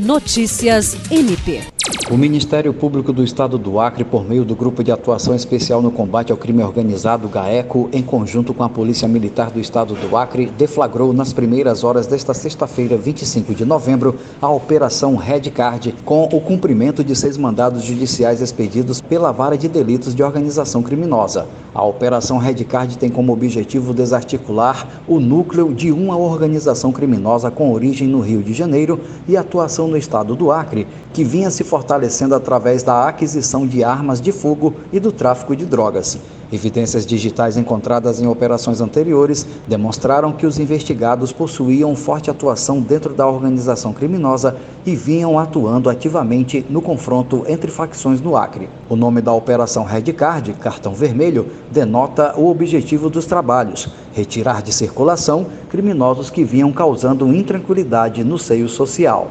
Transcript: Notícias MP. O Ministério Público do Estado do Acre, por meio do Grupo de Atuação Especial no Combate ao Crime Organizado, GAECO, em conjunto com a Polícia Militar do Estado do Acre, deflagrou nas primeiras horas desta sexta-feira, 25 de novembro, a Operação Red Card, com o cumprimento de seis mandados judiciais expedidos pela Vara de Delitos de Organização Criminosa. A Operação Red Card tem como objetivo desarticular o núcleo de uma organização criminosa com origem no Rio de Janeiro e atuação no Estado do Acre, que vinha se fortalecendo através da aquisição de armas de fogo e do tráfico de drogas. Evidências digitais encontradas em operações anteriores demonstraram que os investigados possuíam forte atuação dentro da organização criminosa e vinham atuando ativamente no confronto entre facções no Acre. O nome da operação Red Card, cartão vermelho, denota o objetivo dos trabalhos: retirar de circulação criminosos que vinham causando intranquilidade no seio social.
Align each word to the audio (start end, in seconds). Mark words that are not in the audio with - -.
Notícias 0.00 0.96
MP. 1.10 1.60
O 2.10 2.16
Ministério 2.16 2.74
Público 2.74 3.12
do 3.12 3.22
Estado 3.22 3.56
do 3.56 3.78
Acre, 3.78 4.02
por 4.02 4.28
meio 4.28 4.44
do 4.44 4.56
Grupo 4.56 4.82
de 4.82 4.90
Atuação 4.90 5.32
Especial 5.32 5.80
no 5.80 5.92
Combate 5.92 6.32
ao 6.32 6.36
Crime 6.36 6.60
Organizado, 6.60 7.28
GAECO, 7.28 7.88
em 7.92 8.02
conjunto 8.02 8.52
com 8.52 8.64
a 8.64 8.68
Polícia 8.68 9.06
Militar 9.06 9.52
do 9.52 9.60
Estado 9.60 9.94
do 9.94 10.16
Acre, 10.16 10.46
deflagrou 10.46 11.12
nas 11.12 11.32
primeiras 11.32 11.84
horas 11.84 12.08
desta 12.08 12.34
sexta-feira, 12.34 12.96
25 12.96 13.54
de 13.54 13.64
novembro, 13.64 14.16
a 14.42 14.48
Operação 14.48 15.14
Red 15.14 15.52
Card, 15.52 15.94
com 16.04 16.24
o 16.24 16.40
cumprimento 16.40 17.04
de 17.04 17.14
seis 17.14 17.36
mandados 17.36 17.84
judiciais 17.84 18.40
expedidos 18.40 19.00
pela 19.00 19.30
Vara 19.30 19.56
de 19.56 19.68
Delitos 19.68 20.12
de 20.12 20.24
Organização 20.24 20.82
Criminosa. 20.82 21.46
A 21.72 21.84
Operação 21.84 22.38
Red 22.38 22.64
Card 22.64 22.98
tem 22.98 23.08
como 23.08 23.32
objetivo 23.32 23.94
desarticular 23.94 25.02
o 25.06 25.20
núcleo 25.20 25.72
de 25.72 25.92
uma 25.92 26.16
organização 26.16 26.90
criminosa 26.90 27.52
com 27.52 27.72
origem 27.72 28.08
no 28.08 28.18
Rio 28.18 28.42
de 28.42 28.52
Janeiro 28.52 28.98
e 29.28 29.36
atuação 29.36 29.86
no 29.86 29.96
Estado 29.96 30.34
do 30.34 30.50
Acre, 30.50 30.88
que 31.12 31.22
vinha 31.22 31.48
se 31.48 31.62
fortalecendo 32.00 32.34
através 32.34 32.82
da 32.82 33.06
aquisição 33.06 33.66
de 33.66 33.84
armas 33.84 34.22
de 34.22 34.32
fogo 34.32 34.72
e 34.90 34.98
do 34.98 35.12
tráfico 35.12 35.54
de 35.54 35.66
drogas. 35.66 36.18
Evidências 36.50 37.04
digitais 37.04 37.58
encontradas 37.58 38.20
em 38.20 38.26
operações 38.26 38.80
anteriores 38.80 39.46
demonstraram 39.68 40.32
que 40.32 40.46
os 40.46 40.58
investigados 40.58 41.30
possuíam 41.30 41.94
forte 41.94 42.30
atuação 42.30 42.80
dentro 42.80 43.12
da 43.12 43.26
organização 43.26 43.92
criminosa 43.92 44.56
e 44.84 44.96
vinham 44.96 45.38
atuando 45.38 45.90
ativamente 45.90 46.64
no 46.70 46.80
confronto 46.80 47.44
entre 47.46 47.70
facções 47.70 48.20
no 48.20 48.34
Acre. 48.34 48.70
O 48.88 48.96
nome 48.96 49.20
da 49.20 49.32
operação 49.32 49.84
Red 49.84 50.12
Card, 50.14 50.54
cartão 50.54 50.94
vermelho, 50.94 51.48
denota 51.70 52.34
o 52.36 52.48
objetivo 52.48 53.10
dos 53.10 53.26
trabalhos: 53.26 53.90
retirar 54.12 54.62
de 54.62 54.72
circulação 54.72 55.46
criminosos 55.68 56.30
que 56.30 56.42
vinham 56.44 56.72
causando 56.72 57.32
intranquilidade 57.32 58.24
no 58.24 58.38
seio 58.38 58.68
social. 58.68 59.30